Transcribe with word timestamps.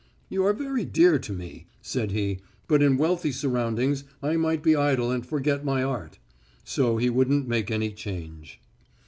"You 0.29 0.43
are 0.47 0.53
very 0.53 0.83
dear 0.83 1.19
to 1.19 1.31
me," 1.31 1.67
said 1.79 2.09
he, 2.09 2.39
"but 2.67 2.81
in 2.81 2.97
wealthy 2.97 3.31
surroundings 3.31 4.03
I 4.23 4.35
might 4.35 4.63
be 4.63 4.75
idle 4.75 5.11
and 5.11 5.23
forget 5.23 5.63
my 5.63 5.83
art." 5.83 6.17
So 6.63 6.97
he 6.97 7.11
wouldn't 7.11 7.47
make 7.47 7.69
any 7.69 7.91
change. 7.91 8.59